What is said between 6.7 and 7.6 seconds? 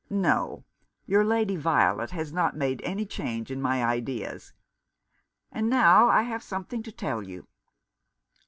to tell you."